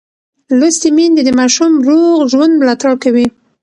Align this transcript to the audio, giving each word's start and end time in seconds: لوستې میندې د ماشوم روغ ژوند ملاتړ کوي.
لوستې 0.59 0.89
میندې 0.97 1.21
د 1.25 1.29
ماشوم 1.39 1.71
روغ 1.87 2.17
ژوند 2.31 2.53
ملاتړ 2.61 2.91
کوي. 3.03 3.25